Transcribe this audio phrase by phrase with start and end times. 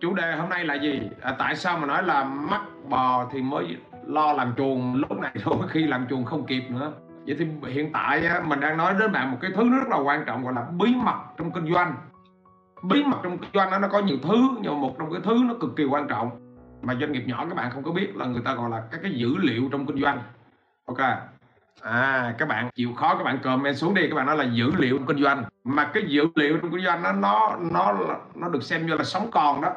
[0.00, 1.10] chủ đề hôm nay là gì?
[1.20, 4.94] À, tại sao mà nói là mắc bò thì mới lo làm chuồng?
[4.94, 6.92] Lúc này thôi khi làm chuồng không kịp nữa.
[7.26, 10.24] Vậy thì hiện tại mình đang nói đến bạn một cái thứ rất là quan
[10.26, 11.94] trọng gọi là bí mật trong kinh doanh.
[12.82, 15.20] Bí mật trong kinh doanh đó, nó có nhiều thứ nhưng mà một trong cái
[15.24, 16.30] thứ nó cực kỳ quan trọng
[16.82, 19.00] mà doanh nghiệp nhỏ các bạn không có biết là người ta gọi là các
[19.02, 20.22] cái dữ liệu trong kinh doanh.
[20.86, 20.98] Ok.
[21.82, 24.72] À các bạn chịu khó các bạn comment xuống đi các bạn nói là dữ
[24.76, 25.44] liệu trong kinh doanh.
[25.64, 27.94] Mà cái dữ liệu trong kinh doanh nó nó nó
[28.34, 29.72] nó được xem như là sống còn đó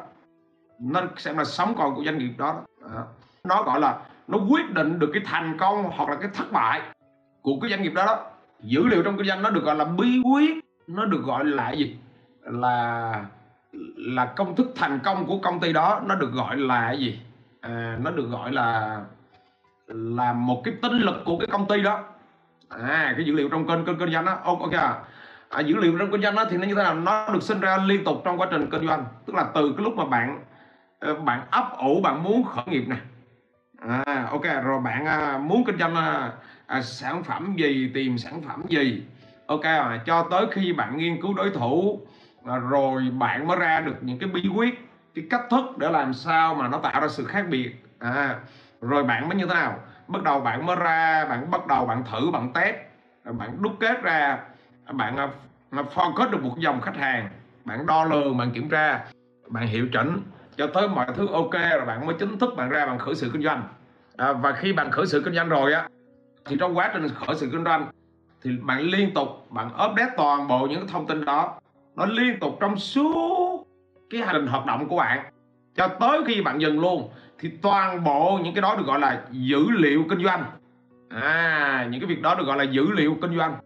[0.78, 3.04] nó xem là sống còn của doanh nghiệp đó, đó.
[3.44, 6.80] nó gọi là nó quyết định được cái thành công hoặc là cái thất bại
[7.42, 8.24] của cái doanh nghiệp đó đó.
[8.60, 11.72] Dữ liệu trong kinh doanh nó được gọi là bí quyết nó được gọi là
[11.72, 11.96] gì?
[12.42, 13.24] Là
[13.96, 17.20] là công thức thành công của công ty đó nó được gọi là gì?
[17.60, 19.00] À, nó được gọi là
[19.86, 22.04] là một cái tinh lực của cái công ty đó.
[22.68, 24.38] À cái dữ liệu trong kênh kênh kinh doanh đó.
[24.44, 24.98] Ok à,
[25.48, 26.94] à, dữ liệu trong kinh doanh đó thì nó như thế nào?
[26.94, 29.84] Nó được sinh ra liên tục trong quá trình kinh doanh tức là từ cái
[29.84, 30.44] lúc mà bạn
[31.02, 32.96] Ờ, bạn ấp ủ bạn muốn khởi nghiệp nè.
[34.04, 36.32] À, ok rồi bạn à, muốn kinh doanh à,
[36.66, 39.02] à, sản phẩm gì tìm sản phẩm gì?
[39.46, 42.00] Ok à, cho tới khi bạn nghiên cứu đối thủ
[42.46, 46.14] à, rồi bạn mới ra được những cái bí quyết cái cách thức để làm
[46.14, 47.84] sao mà nó tạo ra sự khác biệt.
[47.98, 48.36] À,
[48.80, 49.78] rồi bạn mới như thế nào?
[50.08, 52.76] Bắt đầu bạn mới ra bạn bắt đầu bạn thử bạn test
[53.24, 54.38] bạn đúc kết ra.
[54.92, 55.28] Bạn à,
[55.70, 57.28] à, focus được một dòng khách hàng
[57.64, 59.04] bạn đo lường bạn kiểm tra
[59.48, 60.22] bạn hiệu chỉnh
[60.56, 63.30] cho tới mọi thứ ok rồi bạn mới chính thức bạn ra bạn khởi sự
[63.32, 63.62] kinh doanh.
[64.16, 65.88] À, và khi bạn khởi sự kinh doanh rồi á
[66.44, 67.86] thì trong quá trình khởi sự kinh doanh
[68.42, 71.60] thì bạn liên tục bạn update toàn bộ những thông tin đó.
[71.96, 73.66] Nó liên tục trong suốt
[74.10, 75.32] cái hành trình hoạt động của bạn.
[75.76, 79.22] Cho tới khi bạn dừng luôn thì toàn bộ những cái đó được gọi là
[79.30, 80.44] dữ liệu kinh doanh.
[81.08, 83.56] À những cái việc đó được gọi là dữ liệu kinh doanh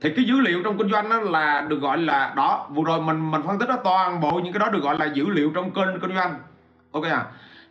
[0.00, 3.02] thì cái dữ liệu trong kinh doanh đó là được gọi là, đó, vừa rồi
[3.02, 5.52] mình mình phân tích đó, toàn bộ những cái đó được gọi là dữ liệu
[5.54, 6.34] trong kênh kinh doanh.
[6.92, 7.26] Ok à?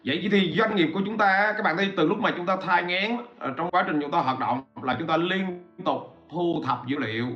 [0.06, 2.58] Vậy thì doanh nghiệp của chúng ta các bạn thấy từ lúc mà chúng ta
[2.66, 6.18] thai ngén ờ, trong quá trình chúng ta hoạt động là chúng ta liên tục
[6.32, 7.28] thu thập dữ liệu,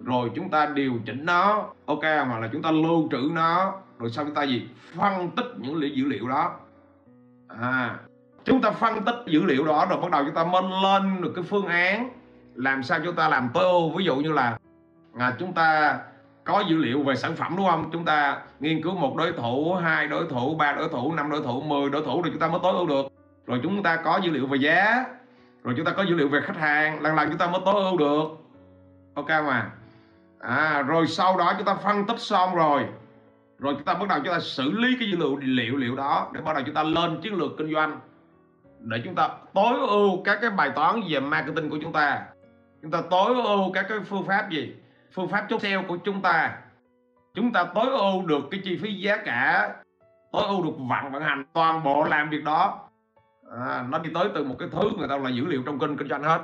[0.00, 4.10] rồi chúng ta điều chỉnh nó, ok mà là chúng ta lưu trữ nó, rồi
[4.10, 4.66] sau chúng ta gì?
[4.96, 6.52] Phân tích những dữ liệu đó.
[7.60, 7.96] À
[8.44, 11.32] chúng ta phân tích dữ liệu đó, rồi bắt đầu chúng ta minh lên được
[11.34, 12.10] cái phương án
[12.58, 14.58] làm sao chúng ta làm tối ưu ví dụ như là
[15.18, 15.98] à, chúng ta
[16.44, 19.74] có dữ liệu về sản phẩm đúng không chúng ta nghiên cứu một đối thủ
[19.74, 22.48] hai đối thủ ba đối thủ năm đối thủ 10 đối thủ rồi chúng ta
[22.48, 23.06] mới tối ưu được
[23.46, 25.04] rồi chúng ta có dữ liệu về giá
[25.64, 27.74] rồi chúng ta có dữ liệu về khách hàng lần lần chúng ta mới tối
[27.74, 28.28] ưu được
[29.14, 29.70] ok mà
[30.38, 32.86] à, rồi sau đó chúng ta phân tích xong rồi
[33.58, 36.30] rồi chúng ta bắt đầu chúng ta xử lý cái dữ liệu liệu liệu đó
[36.32, 38.00] để bắt đầu chúng ta lên chiến lược kinh doanh
[38.78, 42.20] để chúng ta tối ưu các cái bài toán về marketing của chúng ta
[42.82, 44.74] chúng ta tối ưu các cái phương pháp gì?
[45.12, 46.58] Phương pháp chốt sale của chúng ta.
[47.34, 49.74] Chúng ta tối ưu được cái chi phí giá cả
[50.32, 52.88] tối ưu được vận vận hành toàn bộ làm việc đó.
[53.60, 55.96] À, nó đi tới từ một cái thứ người ta là dữ liệu trong kênh
[55.96, 56.40] kinh doanh hết.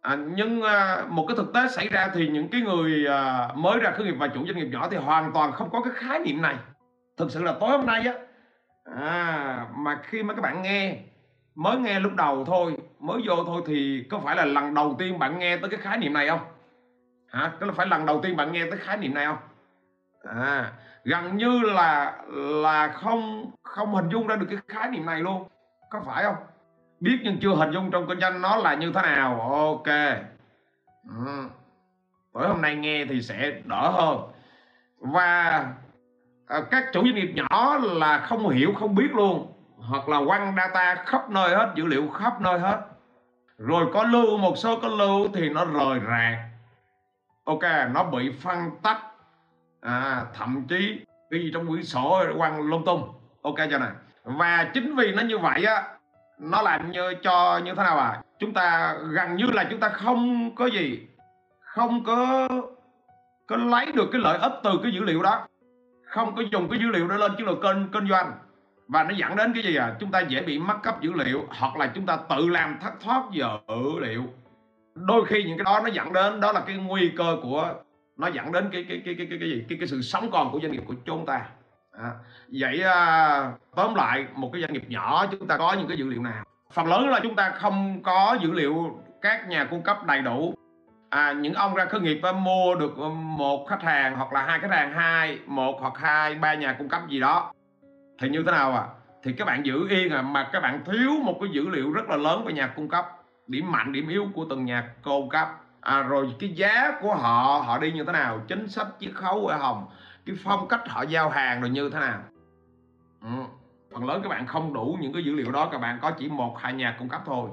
[0.00, 3.78] À, nhưng à, một cái thực tế xảy ra thì những cái người à, mới
[3.78, 6.18] ra khởi nghiệp và chủ doanh nghiệp nhỏ thì hoàn toàn không có cái khái
[6.18, 6.56] niệm này.
[7.16, 8.14] Thực sự là tối hôm nay á
[8.96, 10.98] à, mà khi mà các bạn nghe
[11.54, 15.18] mới nghe lúc đầu thôi mới vô thôi thì có phải là lần đầu tiên
[15.18, 16.40] bạn nghe tới cái khái niệm này không?
[17.28, 17.52] Hả?
[17.60, 19.38] Có phải lần đầu tiên bạn nghe tới khái niệm này không?
[20.24, 20.72] À
[21.08, 25.48] gần như là là không không hình dung ra được cái khái niệm này luôn.
[25.90, 26.36] Có phải không?
[27.00, 29.40] Biết nhưng chưa hình dung trong kinh doanh nó là như thế nào.
[29.40, 29.86] Ok.
[31.08, 31.48] Ừ.
[32.32, 34.18] tối hôm nay nghe thì sẽ đỡ hơn.
[34.98, 35.66] Và
[36.46, 39.52] à, các chủ doanh nghiệp nhỏ là không hiểu không biết luôn
[39.88, 42.80] hoặc là quăng data khắp nơi hết dữ liệu khắp nơi hết.
[43.58, 46.38] Rồi có lưu một số có lưu thì nó rời rạc.
[47.44, 47.62] Ok
[47.94, 48.98] nó bị phân tách.
[49.80, 51.00] À, thậm chí
[51.30, 53.12] cái gì trong quyển sổ quăng lung tung.
[53.42, 53.90] Ok cho này
[54.24, 55.82] và chính vì nó như vậy á
[56.38, 58.22] nó làm như cho như thế nào à?
[58.38, 61.06] Chúng ta gần như là chúng ta không có gì
[61.60, 62.48] không có
[63.46, 65.46] có lấy được cái lợi ích từ cái dữ liệu đó.
[66.04, 68.32] Không có dùng cái dữ liệu đó lên chiến lược kênh kinh doanh
[68.88, 69.94] và nó dẫn đến cái gì à?
[70.00, 72.92] Chúng ta dễ bị mất cấp dữ liệu hoặc là chúng ta tự làm thất
[73.00, 73.46] thoát dữ
[74.00, 74.24] liệu.
[74.94, 77.74] Đôi khi những cái đó nó dẫn đến đó là cái nguy cơ của
[78.16, 79.64] nó dẫn đến cái cái cái cái cái cái gì?
[79.68, 81.46] Cái cái sự sống còn của doanh nghiệp của chúng ta.
[81.92, 82.10] À,
[82.48, 86.08] vậy à, tóm lại một cái doanh nghiệp nhỏ chúng ta có những cái dữ
[86.08, 86.44] liệu nào?
[86.72, 90.54] Phần lớn là chúng ta không có dữ liệu các nhà cung cấp đầy đủ.
[91.10, 94.42] À, những ông ra khởi nghiệp à, mua được à, một khách hàng hoặc là
[94.42, 97.52] hai khách hàng hai một hoặc hai ba nhà cung cấp gì đó
[98.18, 98.84] thì như thế nào à?
[99.22, 102.08] Thì các bạn giữ yên à mà các bạn thiếu một cái dữ liệu rất
[102.08, 103.06] là lớn về nhà cung cấp.
[103.46, 105.48] Điểm mạnh điểm yếu của từng nhà cung cấp.
[105.80, 108.40] À, rồi cái giá của họ họ đi như thế nào?
[108.48, 109.86] Chính sách chiết khấu ở hồng
[110.26, 112.20] cái phong cách họ giao hàng rồi như thế nào?
[113.22, 113.28] Ừ.
[113.92, 116.28] phần lớn các bạn không đủ những cái dữ liệu đó các bạn có chỉ
[116.28, 117.50] một hai nhà cung cấp thôi.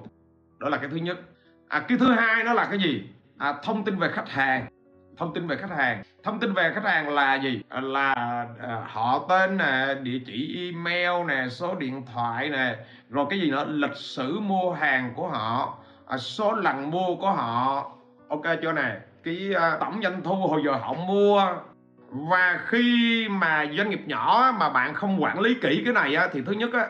[0.59, 1.19] Đó là cái thứ nhất.
[1.67, 3.09] À, cái thứ hai nó là cái gì?
[3.37, 4.65] À, thông tin về khách hàng
[5.17, 6.03] thông tin về khách hàng.
[6.23, 7.61] Thông tin về khách hàng là gì?
[7.69, 8.13] À, là
[8.61, 12.75] à, họ tên nè địa chỉ email nè số điện thoại nè
[13.09, 13.65] rồi cái gì nữa?
[13.67, 15.77] Lịch sử mua hàng của họ
[16.07, 17.91] à, số lần mua của họ.
[18.27, 18.97] Ok chưa nè?
[19.23, 21.41] Cái à, tổng doanh thu hồi giờ họ mua.
[22.09, 26.27] Và khi mà doanh nghiệp nhỏ mà bạn không quản lý kỹ cái này á,
[26.31, 26.87] thì thứ nhất á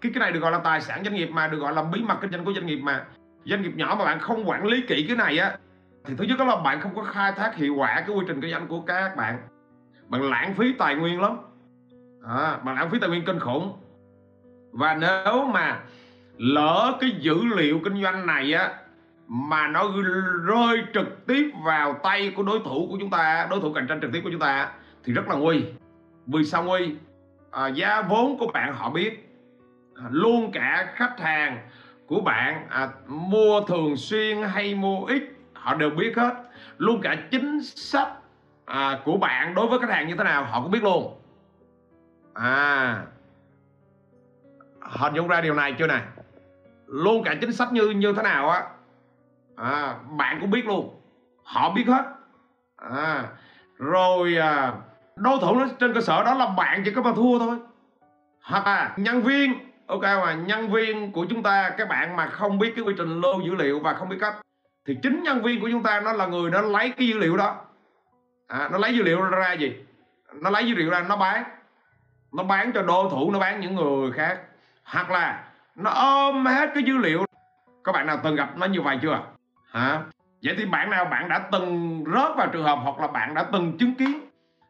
[0.00, 2.02] cái cái này được gọi là tài sản doanh nghiệp mà được gọi là bí
[2.02, 3.04] mật kinh doanh của doanh nghiệp mà.
[3.44, 5.56] Doanh nghiệp nhỏ mà bạn không quản lý kỹ cái này á
[6.04, 8.40] thì thứ nhất đó là bạn không có khai thác hiệu quả cái quy trình
[8.40, 9.38] kinh doanh của các bạn.
[10.08, 11.36] Bạn lãng phí tài nguyên lắm.
[12.24, 13.72] À, bạn lãng phí tài nguyên kinh khủng.
[14.72, 15.80] Và nếu mà
[16.36, 18.72] lỡ cái dữ liệu kinh doanh này á
[19.28, 19.92] mà nó
[20.46, 24.00] rơi trực tiếp vào tay của đối thủ của chúng ta đối thủ cạnh tranh
[24.00, 24.72] trực tiếp của chúng ta
[25.04, 25.64] thì rất là nguy.
[26.26, 26.94] Vì sao nguy?
[27.50, 29.36] À, giá vốn của bạn họ biết.
[29.94, 31.58] À, luôn cả khách hàng
[32.06, 35.22] của bạn à, mua thường xuyên hay mua ít
[35.60, 36.34] họ đều biết hết.
[36.78, 38.08] Luôn cả chính sách
[38.64, 41.20] à, của bạn đối với khách hàng như thế nào họ cũng biết luôn.
[42.34, 43.02] À
[44.80, 46.00] hình dung ra điều này chưa nè?
[46.86, 48.62] Luôn cả chính sách như như thế nào á?
[49.56, 51.00] À, bạn cũng biết luôn.
[51.44, 52.04] Họ biết hết.
[52.76, 53.24] À,
[53.76, 54.72] rồi à,
[55.16, 57.56] đối thủ nó trên cơ sở đó là bạn chỉ có mà thua thôi.
[58.42, 59.54] Hoặc là nhân viên.
[59.86, 63.20] Ok mà nhân viên của chúng ta các bạn mà không biết cái quy trình
[63.20, 64.34] lưu dữ liệu và không biết cách
[64.90, 67.36] thì chính nhân viên của chúng ta nó là người nó lấy cái dữ liệu
[67.36, 67.56] đó.
[68.48, 69.74] À, nó lấy dữ liệu ra gì?
[70.34, 71.44] Nó lấy dữ liệu ra nó bán.
[72.32, 74.38] Nó bán cho đối thủ nó bán những người khác.
[74.84, 75.44] Hoặc là
[75.76, 77.24] nó ôm hết cái dữ liệu.
[77.84, 79.20] Các bạn nào từng gặp nó như vậy chưa?
[79.72, 80.00] Hả?
[80.42, 83.46] Vậy thì bạn nào bạn đã từng rớt vào trường hợp hoặc là bạn đã
[83.52, 84.20] từng chứng kiến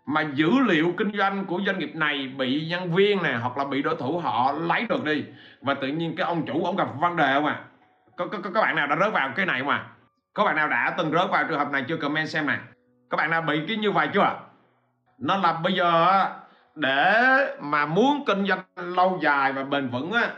[0.06, 3.64] mà dữ liệu kinh doanh của doanh nghiệp này bị nhân viên này hoặc là
[3.64, 5.24] bị đối thủ họ lấy được đi
[5.60, 7.60] và tự nhiên cái ông chủ ông gặp vấn đề không à?
[8.16, 9.86] Có, có, có các bạn nào đã rớt vào cái này không à?
[10.34, 11.96] Có bạn nào đã từng rớt vào trường hợp này chưa?
[11.96, 12.58] Comment xem này.
[13.10, 14.40] Các bạn nào bị cái như vậy chưa?
[15.18, 16.24] Nó là bây giờ
[16.74, 17.14] để
[17.60, 20.32] mà muốn kinh doanh lâu dài và bền vững á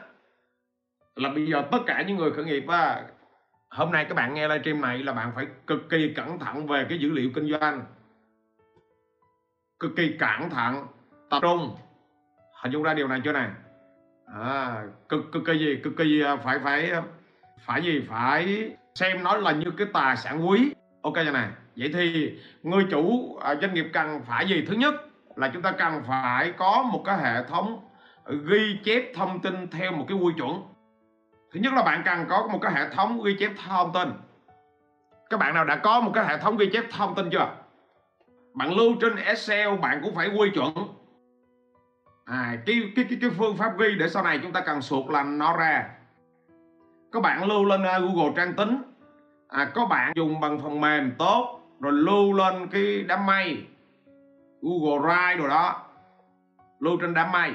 [1.17, 3.03] là bây giờ tất cả những người khởi nghiệp á
[3.73, 6.87] hôm nay các bạn nghe livestream này là bạn phải cực kỳ cẩn thận về
[6.89, 7.85] cái dữ liệu kinh doanh.
[9.81, 10.87] Cực kỳ cẩn thận
[11.31, 11.77] tập trung.
[12.63, 13.51] Hình dung ra điều này chưa này?
[14.35, 15.81] À, cực cực kỳ gì?
[15.85, 16.23] Cực kỳ gì?
[16.23, 17.03] À, phải phải à,
[17.67, 18.07] phải gì?
[18.09, 20.75] Phải xem nó là như cái tài sản quý.
[21.03, 21.49] Ok như này.
[21.77, 24.65] Vậy thì người chủ à, doanh nghiệp cần phải gì?
[24.69, 24.95] Thứ nhất
[25.37, 27.89] là chúng ta cần phải có một cái hệ thống
[28.45, 30.63] ghi chép thông tin theo một cái quy chuẩn.
[31.53, 34.09] Thứ nhất là bạn cần có một cái hệ thống ghi chép thông tin.
[35.31, 37.49] Các bạn nào đã có một cái hệ thống ghi chép thông tin chưa?
[38.55, 40.75] Bạn lưu trên Excel bạn cũng phải quy chuẩn.
[42.25, 45.11] À, cái, cái, cái, cái phương pháp ghi để sau này chúng ta cần suột
[45.11, 45.89] làm nó ra
[47.13, 48.83] có bạn lưu lên à, Google Trang tính.
[49.49, 53.67] À, có bạn dùng bằng phần mềm tốt rồi lưu lên cái đám mây.
[54.63, 55.87] Google Drive rồi đó.
[56.81, 57.53] Lưu trên đám mây.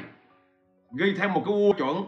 [0.99, 2.03] Ghi theo một cái quy chuẩn.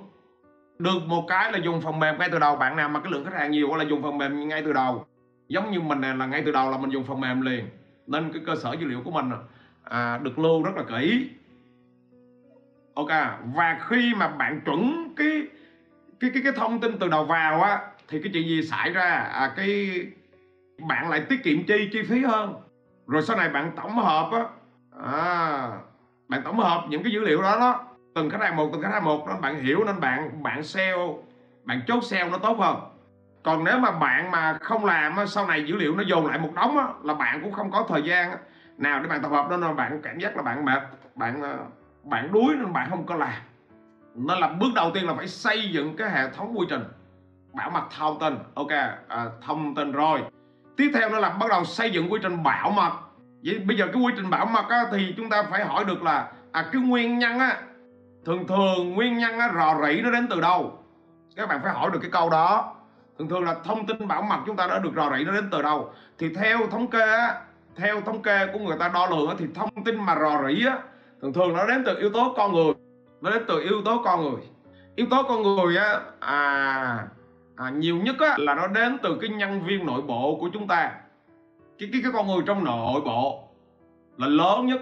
[0.80, 2.56] Được một cái là dùng phần mềm ngay từ đầu.
[2.56, 5.06] Bạn nào mà cái lượng khách hàng nhiều là dùng phần mềm ngay từ đầu.
[5.48, 7.66] Giống như mình này là ngay từ đầu là mình dùng phần mềm liền.
[8.08, 9.32] Nên cái cơ sở dữ liệu của mình
[9.84, 11.30] à, được lưu rất là kỹ.
[12.94, 13.10] Ok
[13.56, 15.48] và khi mà bạn chuẩn cái
[16.20, 19.10] cái cái cái thông tin từ đầu vào á thì cái chuyện gì xảy ra?
[19.34, 20.02] À, cái
[20.88, 22.54] bạn lại tiết kiệm chi chi phí hơn.
[23.08, 24.46] Rồi sau này bạn tổng hợp á
[25.06, 25.70] à,
[26.28, 28.92] bạn tổng hợp những cái dữ liệu đó đó từng khách hàng một từng khách
[28.92, 30.94] hàng một đó bạn hiểu nên bạn bạn sale
[31.64, 32.78] bạn chốt sale nó tốt hơn.
[33.44, 36.52] Còn nếu mà bạn mà không làm sau này dữ liệu nó dồn lại một
[36.56, 38.32] đống á, là bạn cũng không có thời gian
[38.78, 40.82] nào để bạn tập hợp nên là bạn cảm giác là bạn mệt
[41.16, 41.58] bạn ờ,
[42.04, 43.34] bạn đuối nên bạn không có làm
[44.26, 46.84] nó là bước đầu tiên là phải xây dựng cái hệ thống quy trình.
[47.54, 48.36] Bảo mật thông tin.
[48.54, 48.72] Ok
[49.08, 50.20] à, thông tin rồi.
[50.78, 52.92] Tiếp theo nữa là bắt đầu xây dựng quy trình bảo mật.
[53.44, 56.04] Vậy bây giờ cái quy trình bảo mật á, thì chúng ta phải hỏi được
[56.04, 57.62] là à, cái nguyên nhân á
[58.26, 60.84] thường thường nguyên nhân á, rò rỉ nó đến từ đâu?
[61.36, 62.76] Các bạn phải hỏi được cái câu đó.
[63.20, 65.50] Thường thường là thông tin bảo mật chúng ta đã được rò rỉ nó đến
[65.52, 65.94] từ đâu?
[66.18, 67.42] Thì theo thống kê á,
[67.76, 70.66] theo thống kê của người ta đo lường á, thì thông tin mà rò rỉ
[70.66, 70.78] á,
[71.22, 72.74] thường thường nó đến từ yếu tố con người
[73.22, 74.42] nó đến từ yếu tố con người.
[74.96, 77.08] Yếu tố con người á à,
[77.56, 80.68] à nhiều nhất á, là nó đến từ cái nhân viên nội bộ của chúng
[80.68, 80.92] ta.
[81.80, 83.44] Cái cái cái con người trong nội bộ
[84.18, 84.82] là lớn nhất.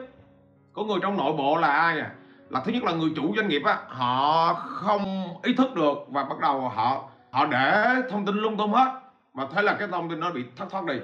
[0.74, 2.12] Có người trong nội bộ là ai à?
[2.50, 6.24] Là thứ nhất là người chủ doanh nghiệp á họ không ý thức được và
[6.24, 9.02] bắt đầu họ họ để thông tin lung tung hết.
[9.34, 11.00] Và thế là cái thông tin nó bị thất thoát đi.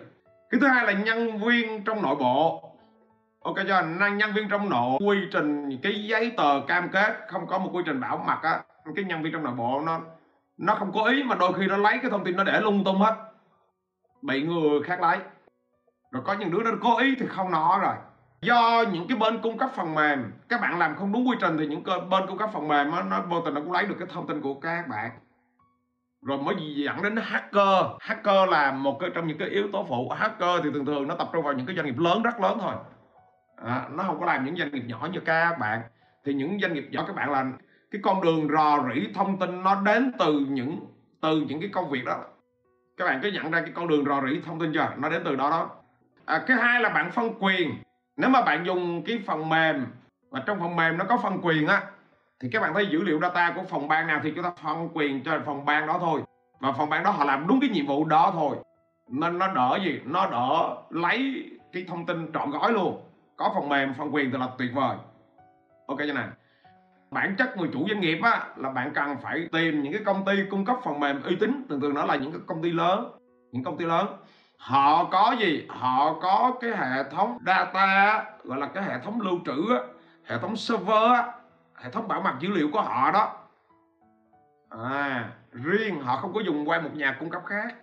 [0.49, 2.72] Cái thứ hai là nhân viên trong nội bộ
[3.43, 7.47] ok cho năng nhân viên trong nội quy trình cái giấy tờ cam kết không
[7.47, 8.61] có một quy trình bảo mật á
[8.95, 9.99] cái nhân viên trong nội bộ nó
[10.57, 12.83] nó không có ý mà đôi khi nó lấy cái thông tin nó để lung
[12.83, 13.15] tung hết.
[14.21, 15.17] Bị người khác lấy.
[16.11, 17.95] Rồi có những đứa nó cố ý thì không nó rồi.
[18.41, 21.57] Do những cái bên cung cấp phần mềm các bạn làm không đúng quy trình
[21.57, 23.95] thì những bên cung cấp phần mềm nó, nó vô tình nó cũng lấy được
[23.99, 25.11] cái thông tin của các bạn.
[26.21, 27.85] Rồi mới dẫn đến hacker.
[27.99, 30.09] Hacker là một cái trong những cái yếu tố phụ.
[30.09, 32.57] Hacker thì thường thường nó tập trung vào những cái doanh nghiệp lớn rất lớn
[32.61, 32.73] thôi
[33.65, 35.81] à, nó không có làm những doanh nghiệp nhỏ như các bạn.
[36.25, 37.45] Thì những doanh nghiệp nhỏ các bạn là
[37.91, 40.79] cái con đường rò rỉ thông tin nó đến từ những
[41.21, 42.19] từ những cái công việc đó.
[42.97, 44.87] Các bạn cứ nhận ra cái con đường rò rỉ thông tin chưa?
[44.97, 45.69] Nó đến từ đó đó.
[46.25, 47.69] À, cái hai là bạn phân quyền.
[48.17, 49.85] Nếu mà bạn dùng cái phần mềm
[50.29, 51.81] và trong phần mềm nó có phân quyền á
[52.39, 54.89] thì các bạn thấy dữ liệu data của phòng ban nào thì chúng ta phân
[54.93, 56.21] quyền cho phòng ban đó thôi.
[56.59, 58.55] Và phòng ban đó họ làm đúng cái nhiệm vụ đó thôi.
[59.09, 59.99] Nên nó đỡ gì?
[60.05, 63.01] Nó đỡ lấy cái thông tin trọn gói luôn
[63.43, 64.97] có phần mềm phần quyền thì là tuyệt vời.
[65.87, 66.27] Ok cho này
[67.11, 70.25] bản chất người chủ doanh nghiệp á là bạn cần phải tìm những cái công
[70.25, 71.65] ty cung cấp phần mềm uy tín.
[71.69, 73.11] Thường thường nó là những cái công ty lớn
[73.51, 74.07] những công ty lớn.
[74.57, 75.67] Họ có gì?
[75.69, 79.63] Họ có cái hệ thống data gọi là cái hệ thống lưu trữ
[80.25, 81.19] hệ thống server
[81.75, 83.35] hệ thống bảo mật dữ liệu của họ đó.
[84.69, 87.75] À, riêng họ không có dùng qua một nhà cung cấp khác.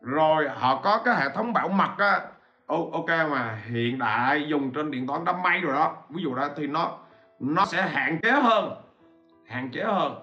[0.00, 2.20] Rồi họ có cái hệ thống bảo mật á
[2.66, 5.96] ok mà hiện đại dùng trên điện toán đám mây rồi đó.
[6.08, 6.90] Ví dụ đó thì nó
[7.40, 8.70] nó sẽ hạn chế hơn,
[9.48, 10.14] hạn chế hơn.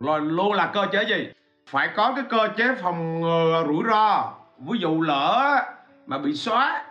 [0.00, 1.28] Rồi luôn là cơ chế gì?
[1.68, 4.32] Phải có cái cơ chế phòng ngừa rủi ro.
[4.58, 5.56] Ví dụ lỡ
[6.06, 6.84] mà bị xóa,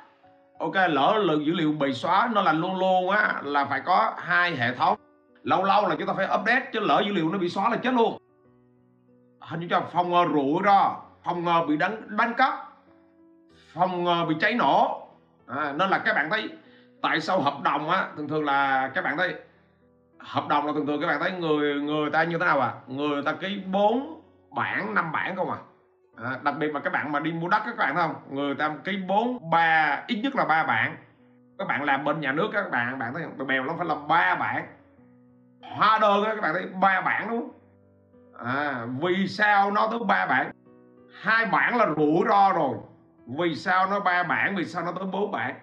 [0.59, 4.13] ok, lỡ lượng dữ liệu bị xóa, nó là luôn luôn á, là phải có
[4.17, 4.97] hai hệ thống.
[5.43, 7.77] Lâu lâu là chúng ta phải update chứ lỡ dữ liệu nó bị xóa là
[7.77, 8.17] chết luôn.
[9.39, 12.72] Hình như cho phòng ngừa rủi ro, phòng ngừa bị đánh đánh cắp
[13.73, 15.07] phòng ngừa ờ, bị cháy nổ.
[15.47, 16.49] À, nên là các bạn thấy
[17.01, 19.35] tại sao hợp đồng á thường thường là các bạn thấy
[20.19, 22.73] hợp đồng là thường thường các bạn thấy người người ta như thế nào à?
[22.87, 24.21] Người ta ký bốn
[24.55, 25.57] bản năm bản không à?
[26.23, 28.15] À, đặc biệt mà các bạn mà đi mua đất các bạn thấy không?
[28.29, 30.97] Người ta ký bốn ba ít nhất là ba bản
[31.57, 33.47] các bạn làm bên nhà nước các bạn bạn thấy không?
[33.47, 34.67] Bèo lắm phải làm ba bản
[35.61, 37.59] hóa đơn các bạn thấy ba bản đúng không?
[38.47, 40.51] À, vì sao nó tới ba bản
[41.21, 42.77] hai bản là rủi ro rồi
[43.27, 45.55] vì sao nó ba bản vì sao nó tới bốn bản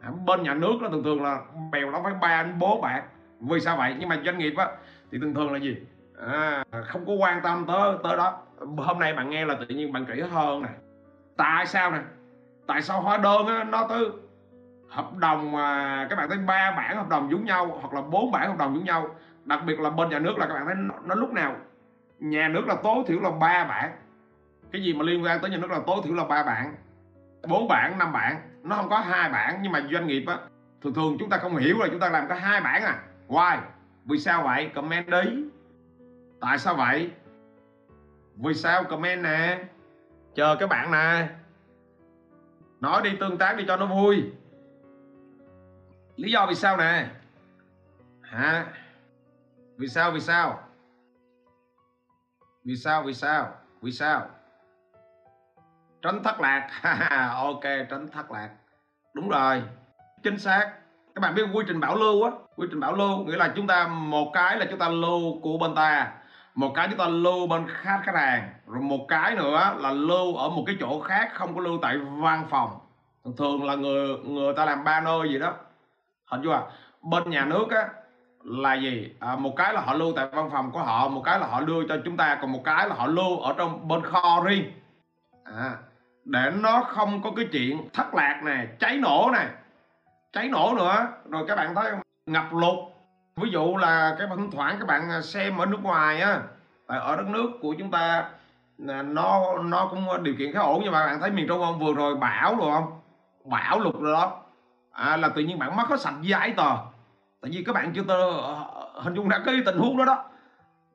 [0.00, 1.40] à, bên nhà nước nó thường thường là
[1.72, 3.02] bèo nó phải ba đến bốn bản
[3.40, 3.96] vì sao vậy?
[3.98, 4.68] Nhưng mà doanh nghiệp á
[5.12, 5.76] thì thường thường là gì?
[6.26, 8.38] À, không có quan tâm tới tới đó.
[8.76, 10.68] Hôm nay bạn nghe là tự nhiên bạn kỹ hơn nè.
[11.36, 11.98] Tại sao nè?
[12.66, 14.08] Tại sao hóa đơn á, nó tới
[14.88, 18.32] hợp đồng mà các bạn thấy ba bản hợp đồng giống nhau hoặc là bốn
[18.32, 19.08] bản hợp đồng giống nhau?
[19.44, 21.56] Đặc biệt là bên nhà nước là các bạn thấy nó, nó lúc nào?
[22.18, 23.90] Nhà nước là tối thiểu là ba bản
[24.72, 26.76] cái gì mà liên quan tới nhà nước là tối thiểu là ba bạn,
[27.48, 28.40] bốn bản năm bản.
[28.62, 30.38] Nó không có hai bản nhưng mà doanh nghiệp á
[30.82, 33.02] thường thường chúng ta không hiểu là chúng ta làm có hai bản à.
[33.28, 33.58] Why?
[34.04, 34.70] Vì sao vậy?
[34.74, 35.44] Comment đi.
[36.40, 37.10] Tại sao vậy?
[38.36, 38.84] Vì sao?
[38.84, 39.64] Comment nè.
[40.34, 41.28] Chờ các bạn nè.
[42.80, 44.32] Nói đi tương tác đi cho nó vui.
[46.16, 47.06] Lý do vì sao nè?
[48.20, 48.66] Hả?
[49.76, 50.60] Vì sao vì sao?
[52.64, 53.54] Vì sao vì sao?
[53.82, 54.28] Vì sao?
[56.02, 56.68] Tránh thất lạc.
[57.34, 58.50] Ok tránh thất lạc.
[59.14, 59.62] Đúng rồi.
[60.22, 60.72] Chính xác.
[61.14, 62.30] Các bạn biết quy trình bảo lưu á.
[62.56, 65.58] Quy trình bảo lưu nghĩa là chúng ta một cái là chúng ta lưu của
[65.58, 66.12] bên ta
[66.58, 70.36] một cái chúng ta lưu bên khách khách hàng rồi một cái nữa là lưu
[70.36, 72.78] ở một cái chỗ khác không có lưu tại văn phòng.
[73.24, 75.52] Thường thường là người người ta làm ba nơi gì đó.
[76.26, 76.62] Hình chưa
[77.02, 77.88] bên nhà nước á
[78.44, 79.14] là gì?
[79.20, 81.60] À, một cái là họ lưu tại văn phòng của họ một cái là họ
[81.60, 84.72] lưu cho chúng ta còn một cái là họ lưu ở trong bên kho riêng.
[85.44, 85.76] À,
[86.28, 89.46] để nó không có cái chuyện thất lạc này cháy nổ này
[90.32, 91.06] cháy nổ nữa.
[91.30, 91.92] Rồi các bạn thấy
[92.26, 92.78] ngập lụt.
[93.36, 96.40] Ví dụ là cái thỉnh thoảng các bạn à, xem ở nước ngoài á
[96.86, 98.24] à, ở đất nước của chúng ta
[98.88, 101.78] à, nó nó cũng điều kiện khá ổn nhưng mà bạn thấy miền trung không?
[101.78, 103.00] Vừa rồi bão rồi không?
[103.44, 104.40] Bão lụt rồi đó.
[104.92, 106.76] À, là tự nhiên bạn mất hết sạch giấy tờ.
[107.40, 108.30] Tại vì các bạn chưa tờ
[109.02, 110.24] hình dung ra cái tình huống đó đó.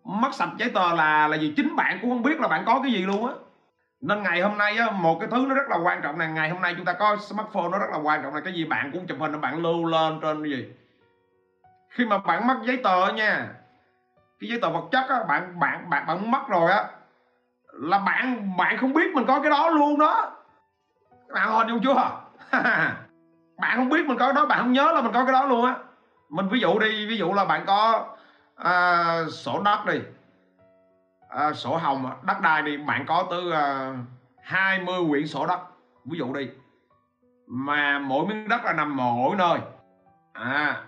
[0.03, 1.53] Mất sạch giấy tờ là là gì?
[1.57, 3.33] Chính bạn cũng không biết là bạn có cái gì luôn á
[4.03, 6.49] nên ngày hôm nay á, một cái thứ nó rất là quan trọng là ngày
[6.49, 8.89] hôm nay chúng ta có smartphone nó rất là quan trọng là cái gì bạn
[8.93, 10.67] cũng chụp hình bạn lưu lên trên cái gì.
[11.89, 13.47] Khi mà bạn mất giấy tờ nha
[14.39, 16.85] cái giấy tờ vật chất á, bạn bạn bạn bạn mất rồi á
[17.73, 20.31] là bạn bạn không biết mình có cái đó luôn đó.
[21.33, 22.11] Bạn hình dung chưa?
[23.57, 25.45] Bạn không biết mình có cái đó bạn không nhớ là mình có cái đó
[25.45, 25.75] luôn á.
[26.29, 28.07] Mình ví dụ đi ví dụ là bạn có
[28.55, 29.99] à, sổ đất đi
[31.35, 32.15] à, sổ hồng à.
[32.23, 33.93] đất đai đi bạn có tới ờ, à,
[34.43, 35.59] 20 quyển sổ đất.
[36.05, 36.47] Ví dụ đi.
[37.47, 39.59] Mà mỗi miếng đất là nằm mỗi nơi.
[40.33, 40.83] À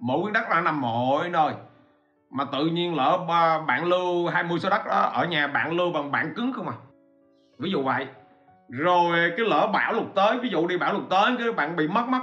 [0.00, 1.54] mỗi miếng đất là nằm mỗi nơi.
[2.30, 5.92] Mà tự nhiên lỡ ờ, bạn lưu 20 số đất đó ở nhà bạn lưu
[5.92, 6.74] bằng bản cứng không à?
[7.58, 8.06] Ví dụ vậy.
[8.68, 11.88] Rồi cái lỡ bão lụt tới ví dụ đi bão lụt tới cái bạn bị
[11.88, 12.20] mất mất.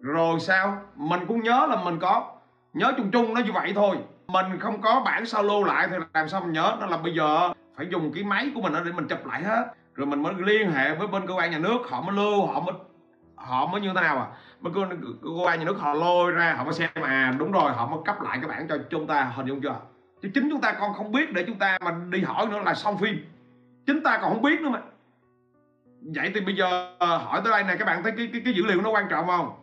[0.00, 0.76] Rồi sao?
[0.96, 2.39] Mình cũng nhớ là mình có
[2.72, 3.96] nhớ chung chung nó như vậy thôi.
[4.28, 6.76] Mình không có bản sao lưu lại thì làm sao mình nhớ?
[6.80, 9.72] Nó là bây giờ phải dùng cái máy của mình để mình chụp lại hết.
[9.94, 12.60] Rồi mình mới liên hệ với bên cơ quan nhà nước họ mới lưu họ
[12.60, 12.74] mới
[13.34, 14.26] họ mới như thế nào à?
[14.60, 14.80] Mới cơ,
[15.22, 17.98] cơ quan nhà nước họ lôi ra họ mới xem à đúng rồi họ mới
[18.04, 19.76] cấp lại cái bản cho chúng ta hình dung chưa?
[20.22, 22.74] Chứ chính chúng ta còn không biết để chúng ta mà đi hỏi nữa là
[22.74, 23.16] xong phim.
[23.86, 24.80] Chính ta còn không biết nữa mà.
[26.02, 28.54] Vậy thì bây giờ ờ, hỏi tới đây này các bạn thấy cái cái, cái
[28.54, 29.59] dữ liệu nó quan trọng không?